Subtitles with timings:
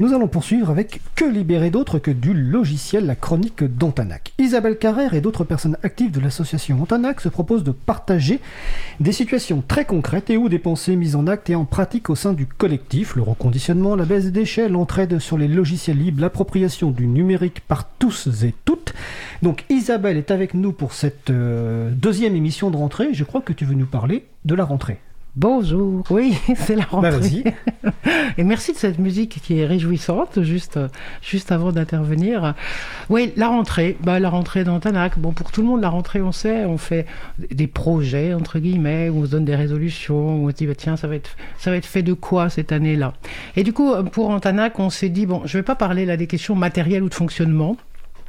[0.00, 4.32] Nous allons poursuivre avec Que libérer d'autre que du logiciel La Chronique d'Ontanac.
[4.38, 8.38] Isabelle Carrère et d'autres personnes actives de l'association Ontanac se proposent de partager
[9.00, 12.14] des situations très concrètes et ou des pensées mises en acte et en pratique au
[12.14, 16.92] sein du collectif, le reconditionnement, la baisse des déchets, l'entraide sur les logiciels libres, l'appropriation
[16.92, 18.94] du numérique par tous et toutes.
[19.42, 23.14] Donc Isabelle est avec nous pour cette euh, deuxième émission de rentrée.
[23.14, 25.00] Je crois que tu veux nous parler de la rentrée.
[25.36, 27.10] Bonjour, oui, c'est la Bah, rentrée.
[27.12, 27.44] vas-y.
[28.38, 30.80] Et merci de cette musique qui est réjouissante, juste,
[31.22, 32.54] juste avant d'intervenir.
[33.08, 35.16] Oui, la rentrée, bah, la rentrée d'Antanac.
[35.18, 37.06] Bon, pour tout le monde, la rentrée, on sait, on fait
[37.52, 40.74] des projets, entre guillemets, où on se donne des résolutions, où on se dit, bah,
[40.76, 43.12] tiens, ça va, être, ça va être fait de quoi cette année-là?
[43.54, 46.26] Et du coup, pour Antanac, on s'est dit, bon, je vais pas parler là des
[46.26, 47.76] questions matérielles ou de fonctionnement.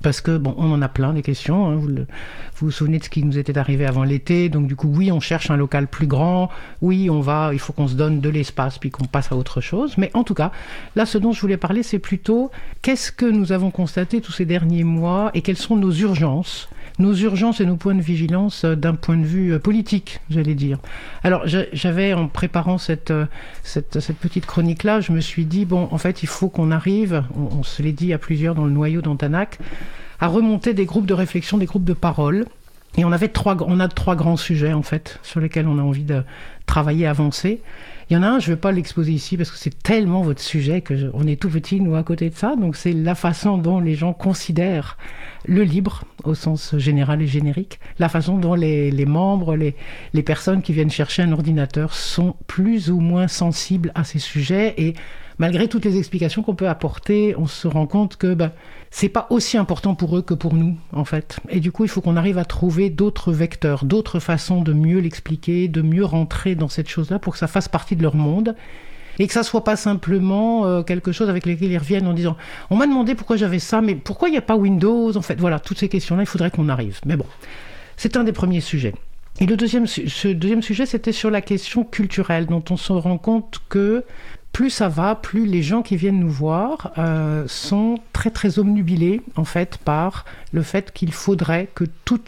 [0.03, 1.67] Parce que, bon, on en a plein des questions.
[1.67, 1.76] hein.
[1.76, 2.08] Vous, le-
[2.55, 4.49] vous vous souvenez de ce qui nous était arrivé avant l'été.
[4.49, 6.49] Donc, du coup, oui, on cherche un local plus grand.
[6.81, 9.62] Oui, on va, il faut qu'on se donne de l'espace puis qu'on passe à autre
[9.62, 9.98] chose.
[9.98, 10.52] Mais en tout cas,
[10.95, 12.49] là, ce dont je voulais parler, c'est plutôt
[12.81, 17.14] qu'est-ce que nous avons constaté tous ces derniers mois et quelles sont nos urgences nos
[17.14, 20.80] urgences et nos points de vigilance euh, d'un point de vue euh, politique, j'allais dire.
[21.23, 23.26] Alors, j'a- j'avais, en préparant cette, euh,
[23.64, 27.59] cette, petite chronique-là, je me suis dit, bon, en fait, il faut qu'on arrive, on,
[27.59, 29.59] on se l'est dit à plusieurs dans le noyau d'Antanac,
[30.20, 32.46] à remonter des groupes de réflexion, des groupes de parole.
[32.98, 35.82] Et on avait trois, on a trois grands sujets, en fait, sur lesquels on a
[35.82, 36.23] envie de
[36.66, 37.62] travailler, avancer.
[38.09, 40.22] Il y en a un, je ne vais pas l'exposer ici parce que c'est tellement
[40.22, 42.56] votre sujet que on est tout petit, nous, à côté de ça.
[42.56, 44.98] Donc, c'est la façon dont les gens considèrent
[45.46, 49.76] le libre, au sens général et générique, la façon dont les, les membres, les,
[50.14, 54.74] les personnes qui viennent chercher un ordinateur sont plus ou moins sensibles à ces sujets.
[54.78, 54.96] Et
[55.40, 58.52] malgré toutes les explications qu'on peut apporter, on se rend compte que bah,
[58.92, 61.40] c'est pas aussi important pour eux que pour nous, en fait.
[61.50, 65.00] Et du coup, il faut qu'on arrive à trouver d'autres vecteurs, d'autres façons de mieux
[65.00, 68.56] l'expliquer, de mieux rentrer dans cette chose-là pour que ça fasse partie de leur monde.
[69.22, 72.38] Et que ça soit pas simplement euh, quelque chose avec lequel ils reviennent en disant
[72.70, 75.38] on m'a demandé pourquoi j'avais ça mais pourquoi il n'y a pas Windows en fait.
[75.38, 77.02] Voilà toutes ces questions là il faudrait qu'on arrive.
[77.06, 77.26] Mais bon
[77.98, 78.94] c'est un des premiers sujets.
[79.42, 83.18] Et le deuxième ce deuxième sujet c'était sur la question culturelle dont on se rend
[83.18, 84.06] compte que
[84.52, 89.22] plus ça va, plus les gens qui viennent nous voir euh, sont très très omnubilés
[89.36, 92.22] en fait par le fait qu'il faudrait que tout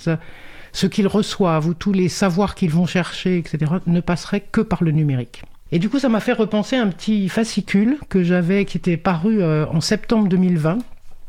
[0.74, 4.84] ce qu'ils reçoivent ou tous les savoirs qu'ils vont chercher, etc., ne passeraient que par
[4.84, 5.44] le numérique.
[5.74, 9.42] Et du coup, ça m'a fait repenser un petit fascicule que j'avais, qui était paru
[9.42, 10.80] euh, en septembre 2020,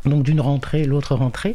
[0.05, 1.55] donc d'une rentrée, l'autre rentrée,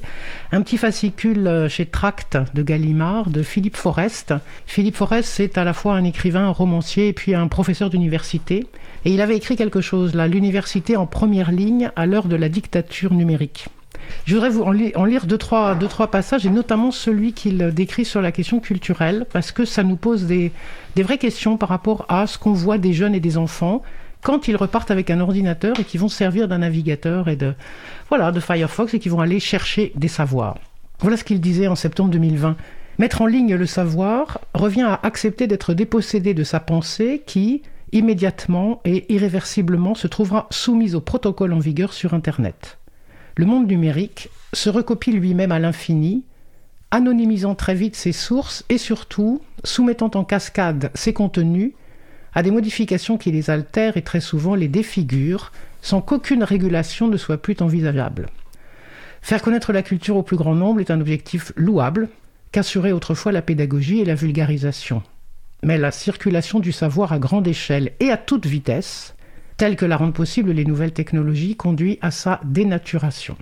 [0.52, 4.34] un petit fascicule euh, chez Tract de Gallimard de Philippe Forest.
[4.66, 8.68] Philippe Forest, c'est à la fois un écrivain, un romancier et puis un professeur d'université.
[9.06, 12.50] Et il avait écrit quelque chose là, l'université en première ligne à l'heure de la
[12.50, 13.68] dictature numérique.
[14.26, 17.34] Je voudrais vous en, li- en lire deux trois, deux, trois passages, et notamment celui
[17.34, 20.52] qu'il décrit sur la question culturelle, parce que ça nous pose des
[20.96, 23.82] vraies questions par rapport à ce qu'on voit des jeunes et des enfants
[24.22, 27.54] quand ils repartent avec un ordinateur et qui vont se servir d'un navigateur et de,
[28.10, 30.58] voilà, de Firefox et qui vont aller chercher des savoirs.
[31.00, 32.56] Voilà ce qu'il disait en septembre 2020.
[32.98, 37.62] Mettre en ligne le savoir revient à accepter d'être dépossédé de sa pensée qui,
[37.92, 42.80] immédiatement et irréversiblement, se trouvera soumise au protocole en vigueur sur Internet.
[43.36, 46.24] Le monde numérique se recopie lui-même à l'infini,
[46.90, 51.74] anonymisant très vite ses sources et surtout soumettant en cascade ses contenus
[52.38, 57.18] à des modifications qui les altèrent et très souvent les défigurent sans qu'aucune régulation ne
[57.18, 58.28] soit plus envisageable.
[59.24, 62.10] Faire connaître la culture au plus grand nombre est un objectif louable
[62.52, 65.02] qu'assurait autrefois la pédagogie et la vulgarisation.
[65.64, 69.16] Mais la circulation du savoir à grande échelle et à toute vitesse,
[69.58, 73.36] telle que la rendent possible les nouvelles technologies, conduit à sa dénaturation.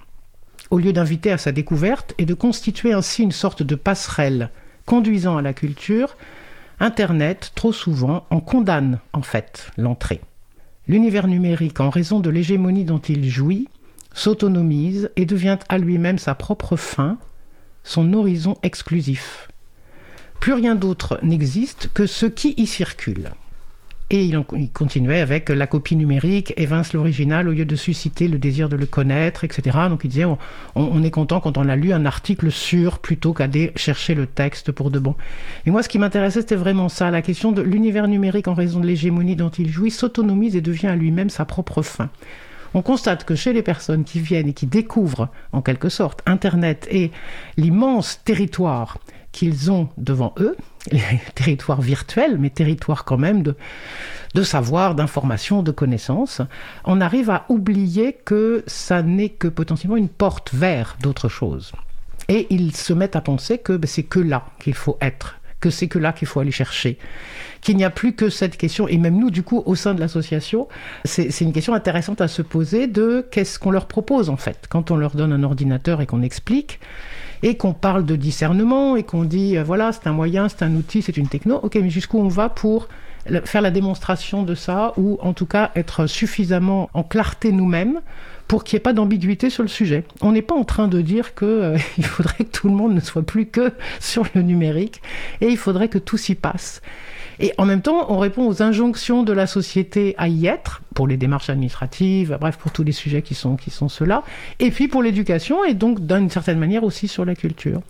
[0.70, 4.52] Au lieu d'inviter à sa découverte et de constituer ainsi une sorte de passerelle
[4.86, 6.16] conduisant à la culture,
[6.80, 10.22] Internet, trop souvent, en condamne en fait l'entrée.
[10.88, 13.68] L'univers numérique, en raison de l'hégémonie dont il jouit,
[14.14, 17.18] s'autonomise et devient à lui-même sa propre fin,
[17.84, 19.50] son horizon exclusif.
[20.40, 23.32] Plus rien d'autre n'existe que ce qui y circule.
[24.12, 28.70] Et il, continuait avec la copie numérique évince l'original au lieu de susciter le désir
[28.70, 29.78] de le connaître, etc.
[29.90, 30.26] Donc il disait
[30.76, 34.72] on, est content quand on a lu un article sur plutôt qu'aller chercher le texte
[34.72, 35.16] pour de bon.
[35.66, 38.80] Et moi, ce qui m'intéressait, c'était vraiment ça, la question de l'univers numérique en raison
[38.80, 42.10] de l'hégémonie dont il jouit s'autonomise et devient à lui-même sa propre fin.
[42.76, 46.88] On constate que chez les personnes qui viennent et qui découvrent, en quelque sorte, Internet
[46.92, 47.10] et
[47.58, 49.00] l'immense territoire
[49.36, 50.56] qu'ils ont devant eux,
[50.94, 51.02] les
[51.36, 56.42] territoires virtuels, mais territoires quand même de, savoir, d'information, de connaissances,
[56.86, 61.74] on arrive à oublier que ça n'est que potentiellement une porte vers d'autres choses.
[62.30, 65.70] Et ils se mettent à penser que ben, c'est que là qu'il faut être, que
[65.70, 66.98] c'est que là qu'il faut aller chercher.
[67.60, 70.00] Qu'il n'y a plus que cette question, et même nous, du coup, au sein de
[70.00, 70.70] l'association,
[71.04, 74.68] c'est une question intéressante à se poser de qu'est-ce qu'on leur propose en fait.
[74.70, 76.80] Quand on leur donne un ordinateur et qu'on explique,
[77.46, 80.74] et qu'on parle de discernement, et qu'on dit, euh, voilà, c'est un moyen, c'est un
[80.74, 82.90] outil, c'est une techno, ok, mais jusqu'où on va pour
[83.46, 88.02] faire la démonstration de ça, ou en tout cas être suffisamment en clarté nous-mêmes
[88.48, 90.06] pour qu'il n'y ait pas d'ambiguïté sur le sujet.
[90.22, 93.00] On n'est pas en train de dire qu'il euh, faudrait que tout le monde ne
[93.00, 95.02] soit plus que sur le numérique
[95.40, 96.82] et il faudrait que tout s'y passe.
[97.40, 101.08] Et en même temps, on répond aux injonctions de la société à y être, pour
[101.08, 103.58] les démarches administratives, bref, pour tous les sujets qui sont,
[103.90, 104.24] ceux-là,
[104.60, 107.82] et puis pour l'éducation, et donc d'une certaine manière aussi sur la culture.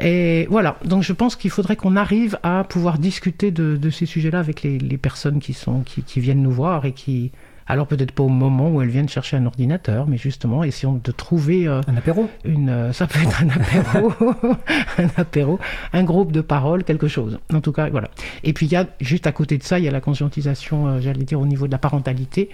[0.00, 4.38] Et voilà, donc je pense qu'il faudrait qu'on arrive à pouvoir discuter de, ces sujets-là
[4.38, 7.32] avec les, personnes qui viennent nous voir et qui,
[7.68, 11.12] alors peut-être pas au moment où elles viennent chercher un ordinateur, mais justement essayons de
[11.12, 12.28] trouver euh, un apéro.
[12.44, 14.12] Une, euh, ça peut être un apéro,
[14.98, 15.58] un apéro,
[15.92, 17.38] un groupe de paroles, quelque chose.
[17.52, 18.08] En tout cas, voilà.
[18.42, 20.88] Et puis il y a juste à côté de ça, il y a la conscientisation,
[20.88, 22.48] euh, j'allais dire au niveau de la parentalité.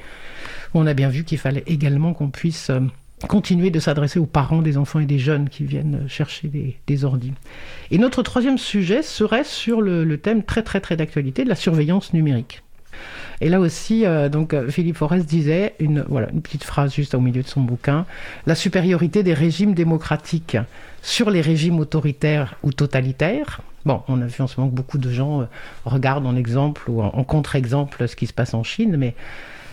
[0.75, 2.73] On a bien vu qu'il fallait également qu'on puisse
[3.29, 7.05] continuer de s'adresser aux parents des enfants et des jeunes qui viennent chercher des, des
[7.05, 7.33] ordis.
[7.93, 12.13] Et notre troisième sujet serait sur le thème très très très d'actualité de la surveillance
[12.13, 12.65] numérique.
[13.41, 16.05] Et là aussi, euh, donc euh, Philippe Forest disait une,
[16.43, 18.07] petite phrase juste au milieu de son bouquin
[18.47, 20.57] la supériorité des régimes démocratiques
[21.03, 23.61] sur les régimes autoritaires ou totalitaires.
[23.85, 25.45] Bon, on a vu en ce moment que beaucoup de gens euh,
[25.85, 29.15] regardent en exemple ou en, en contre-exemple ce qui se passe en Chine, mais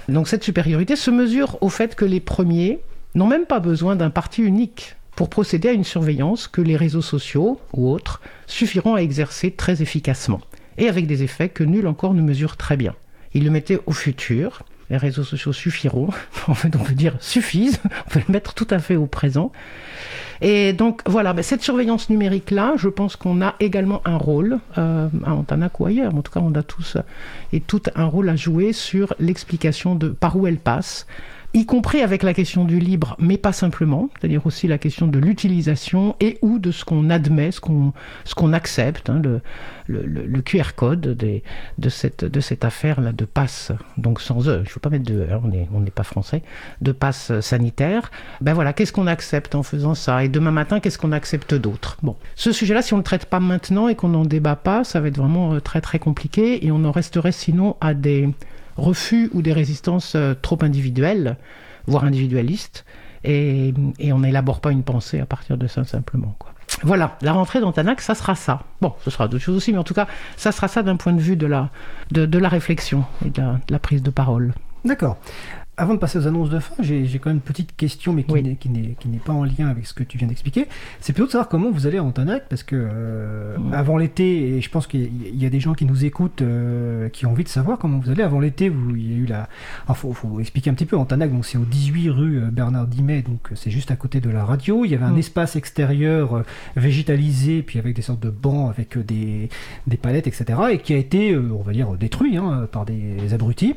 [0.10, 2.80] donc cette supériorité se mesure au fait que les premiers
[3.16, 7.02] n'ont même pas besoin d'un parti unique pour procéder à une surveillance que les réseaux
[7.02, 10.42] sociaux ou autres suffiront à exercer très efficacement
[10.78, 12.96] et avec des effets que nul encore ne mesure très bien.
[13.34, 14.64] Il le mettait au futur.
[14.90, 16.10] Les réseaux sociaux suffiront.
[16.48, 17.80] En fait, on peut dire suffisent.
[18.08, 19.52] On peut le mettre tout à fait au présent.
[20.42, 25.08] Et donc voilà, ben, cette surveillance numérique-là, je pense qu'on a également un rôle, euh,
[25.24, 26.98] à Antanac ou ailleurs, en tout cas on a tous
[27.54, 31.06] et tout un rôle à jouer sur l'explication de par où elle passe,
[31.54, 35.20] y compris avec la question du libre, mais pas simplement, c'est-à-dire aussi la question de
[35.20, 37.94] l'utilisation et ou de ce qu'on admet, ce qu'on
[38.24, 39.42] ce qu'on accepte, hein, le,
[39.88, 41.44] le, le, QR code des,
[41.78, 44.90] de cette de cette affaire là de passe, donc sans e, je ne veux pas
[44.90, 46.42] mettre de e, hein, on est on n'est pas français,
[46.82, 48.12] de passe sanitaire.
[48.40, 50.24] Ben voilà, qu'est-ce qu'on accepte en faisant ça?
[50.24, 51.98] Et demain matin, qu'est-ce qu'on accepte d'autre?
[52.02, 55.02] Bon, ce sujet-là, si on le traite pas maintenant et qu'on n'en débat pas, ça
[55.02, 58.30] va être vraiment euh, très très compliqué et on en resterait sinon à des
[58.82, 61.38] refus ou des résistances euh, trop individuelles,
[61.88, 62.86] voire individualistes,
[63.24, 63.74] et,
[64.12, 66.36] on n'élabore pas une pensée à partir de ça simplement.
[66.40, 66.52] Quoi.
[66.84, 68.64] Voilà, la rentrée d'Antanac, ça sera ça.
[68.82, 70.08] Bon, ce sera d'autres choses aussi, mais en tout cas,
[70.38, 71.70] ça sera ça d'un point de vue de la,
[72.12, 74.54] de, la réflexion et de la prise de parole.
[74.84, 75.18] D'accord.
[75.82, 78.70] Avant de passer aux annonces de fin, j'ai quand même une petite question, mais qui
[78.70, 80.68] n'est pas en lien avec ce que tu viens d'expliquer.
[81.00, 84.62] C'est plutôt de savoir comment vous allez en Tanac, parce que euh, avant l'été, et
[84.62, 87.50] je pense qu'il y, a des gens qui nous écoutent euh, qui ont envie de
[87.50, 88.22] savoir comment vous allez.
[88.22, 89.50] Avant l'été, il y a eu la.
[89.90, 90.96] Il faut, expliquer un petit peu.
[90.98, 94.30] Antanac, donc c'est au 18 rue euh, Bernard Dimet, donc c'est juste à côté de
[94.30, 94.86] la radio.
[94.86, 96.44] Il y avait un espace extérieur
[96.76, 99.50] végétalisé, puis avec des sortes de bancs, avec des,
[99.88, 103.74] des palettes, etc., et qui a été, on va dire, détruit hein, par des abrutis.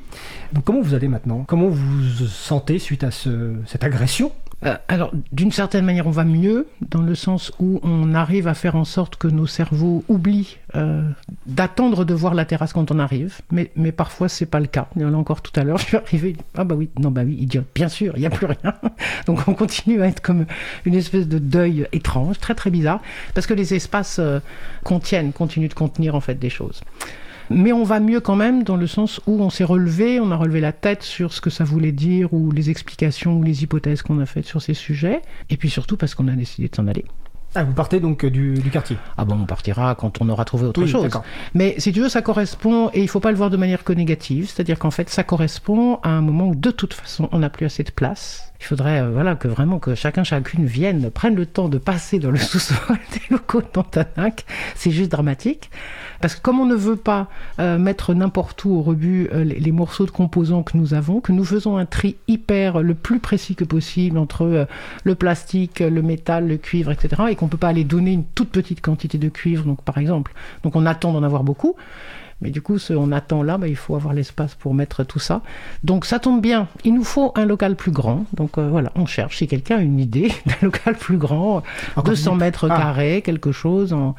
[0.52, 1.44] Donc comment vous allez maintenant?
[1.48, 4.32] Comment vous vous sentez suite à cette agression
[4.64, 8.54] euh, alors, d'une certaine manière, on va mieux, dans le sens où on arrive à
[8.54, 11.02] faire en sorte que nos cerveaux oublient euh,
[11.46, 14.88] d'attendre de voir la terrasse quand on arrive, mais, mais parfois c'est pas le cas.
[14.96, 17.62] Là encore tout à l'heure, je suis arrivé, ah bah oui, non bah oui, idiot,
[17.74, 18.74] bien sûr, il n'y a plus rien.
[19.26, 20.46] Donc on continue à être comme
[20.86, 23.00] une espèce de deuil étrange, très très bizarre,
[23.34, 24.40] parce que les espaces euh,
[24.82, 26.80] contiennent, continuent de contenir en fait des choses.
[27.50, 30.36] Mais on va mieux quand même dans le sens où on s'est relevé, on a
[30.36, 34.02] relevé la tête sur ce que ça voulait dire ou les explications ou les hypothèses
[34.02, 35.22] qu'on a faites sur ces sujets.
[35.50, 37.04] Et puis surtout parce qu'on a décidé de s'en aller.
[37.56, 38.96] Ah, vous partez donc euh, du, quartier?
[39.16, 41.08] Ah bon, on partira quand on aura trouvé autre chose.
[41.54, 43.92] Mais si tu veux, ça correspond, et il faut pas le voir de manière que
[43.92, 47.50] négative, c'est-à-dire qu'en fait, ça correspond à un moment où de toute façon, on n'a
[47.50, 48.52] plus assez de place.
[48.64, 52.18] Il faudrait euh, voilà, que vraiment que chacun, chacune vienne, prenne le temps de passer
[52.18, 54.46] dans le sous-sol des locaux d'Antanac.
[54.74, 55.70] C'est juste dramatique.
[56.22, 57.28] Parce que comme on ne veut pas
[57.58, 61.32] euh, mettre n'importe où au rebut euh, les, morceaux de composants que nous avons, que
[61.32, 64.66] nous faisons un tri hyper le plus précis que possible entre
[65.02, 67.24] le plastique, le métal, le cuivre, etc.
[67.28, 70.32] Et qu'on peut pas aller donner une toute petite quantité de cuivre, donc par exemple.
[70.62, 71.76] Donc on attend d'en avoir beaucoup.
[72.40, 75.18] Mais du coup, ce on attend là, bah, il faut avoir l'espace pour mettre tout
[75.18, 75.42] ça.
[75.82, 78.26] Donc ça tombe bien, il nous faut un local plus grand.
[78.32, 79.38] Donc voilà, on cherche.
[79.38, 81.62] Si quelqu'un a une idée d'un local plus grand,
[82.04, 82.76] 200 mètres ah.
[82.76, 84.14] carrés, quelque chose en,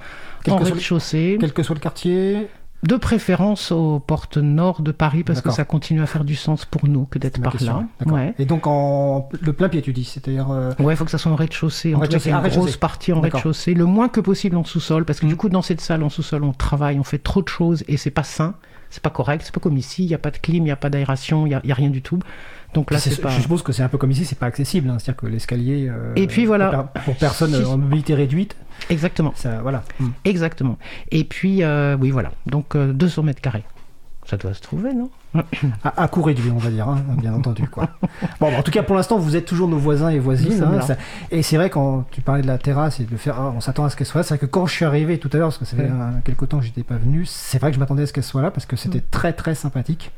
[0.48, 1.38] en rez-de-chaussée.
[1.40, 2.48] Quel que soit le quartier
[2.86, 6.66] De préférence aux portes nord de Paris parce que ça continue à faire du sens
[6.66, 7.84] pour nous que d'être par là.
[8.06, 8.36] Ouais.
[8.38, 10.52] Et donc en le plein pied, tu dis, c'est-à-dire.
[10.52, 11.96] Euh, ouais, il faut que ça soit en rez-de-chaussée.
[11.96, 15.20] En, tout cas, une grosse partie en rez-de-chaussée, le moins que possible en sous-sol, parce
[15.20, 15.38] que du mm.
[15.38, 18.12] coup, dans cette salle en sous-sol, on travaille, on fait trop de choses et c'est
[18.12, 18.54] pas sain,
[18.92, 20.72] c'est pas correct, c'est pas comme ici, il n'y a pas de clim, il n'y
[20.72, 22.20] a pas d'aération, il n'y a, a, rien du tout.
[22.76, 23.30] Donc là, c'est pas...
[23.30, 24.98] Je suppose que c'est un peu comme ici, c'est pas accessible, hein.
[25.00, 25.88] c'est-à-dire que l'escalier.
[25.90, 26.92] Euh, et puis voilà.
[27.06, 28.56] Pour, personne en mobilité réduite.
[28.90, 29.34] Exactement.
[29.36, 29.84] Ça, voilà.
[30.00, 30.10] Mm.
[30.26, 30.78] Exactement.
[31.10, 32.34] Et puis, euh, oui, voilà.
[32.46, 33.64] Donc 200 mètres carrés.
[34.26, 35.10] Ça doit se trouver, non?
[35.84, 37.68] À, court réduit, on va dire, hein, bien entendu.
[37.68, 37.90] Quoi.
[38.40, 40.64] Bon, en tout cas, pour l'instant, vous êtes toujours nos voisins et voisines.
[40.64, 40.80] Hein,
[41.32, 43.86] et c'est vrai, quand tu parlais de la terrasse et de faire, ah, on s'attend
[43.86, 44.24] à ce qu'elle soit là.
[44.24, 45.90] C'est vrai que quand je suis arrivé tout à l'heure, parce que ça fait
[46.24, 48.42] quelques temps que j'étais pas venu, c'est vrai que je m'attendais à ce qu'elle soit
[48.42, 49.10] là parce que c'était mm.
[49.12, 50.12] très très sympathique.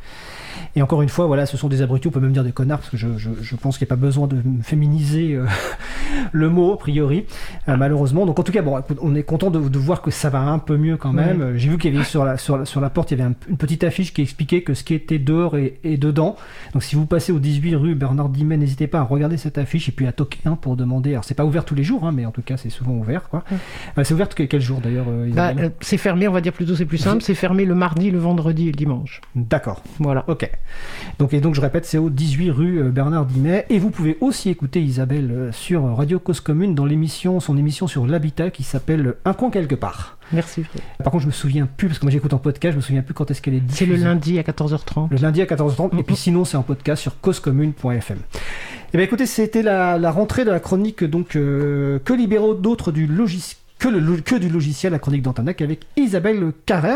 [0.76, 2.80] Et encore une fois, voilà, ce sont des abrutis, on peut même dire des connards,
[2.80, 5.46] parce que je, je, je pense qu'il n'y a pas besoin de féminiser euh,
[6.32, 7.26] le mot, a priori,
[7.68, 8.26] euh, malheureusement.
[8.26, 10.60] Donc en tout cas, bon, on est content de, de, voir que ça va un
[10.60, 11.58] peu mieux quand même.
[11.58, 13.34] J'ai vu qu'il y avait sur la, sur, la, sur la porte, il y avait
[13.50, 16.36] une petite affiche qui expliquait que ce qui était dehors et, et dedans.
[16.74, 19.90] Donc si vous passez au 18 rue Bernard Dimet, n'hésitez pas à regarder cette affiche
[19.90, 21.12] et puis à toquer un pour demander.
[21.12, 23.30] Alors c'est pas ouvert tous les jours, hein, mais en tout cas c'est souvent ouvert.
[23.30, 23.44] Quoi.
[23.98, 26.98] Euh, c'est ouvert quel, jour d'ailleurs bah, C'est fermé, on va dire plutôt, c'est plus
[26.98, 27.22] simple.
[27.24, 29.22] C'est fermé le mardi, le vendredi et le dimanche.
[29.36, 29.82] D'accord.
[30.00, 30.24] Voilà.
[30.28, 30.50] Ok.
[31.20, 33.66] Donc, et donc, je répète, c'est au 18 rue euh, Bernard Dimet.
[33.70, 37.88] Et vous pouvez aussi écouter Isabelle euh, sur Radio Cause Commune dans l'émission, son émission
[37.88, 40.17] sur l'habitat qui s'appelle Un coin quelque part.
[40.32, 40.64] Merci.
[41.04, 43.02] Par contre, je me souviens plus, parce que moi j'écoute en podcast, je me souviens
[43.02, 43.92] plus quand est-ce qu'elle est diffusée.
[43.92, 45.08] C'est le lundi à 14h30.
[45.12, 45.98] Le lundi à 14h30.
[46.00, 48.18] Et puis sinon, c'est en podcast sur causecommune.fm.
[48.94, 53.08] Eh bien écoutez, c'était la, rentrée de la chronique donc euh, que libéraux d'autres du
[53.08, 56.96] logiciel que, le, que, du logiciel, la chronique d'Antanac avec Isabelle Carrère.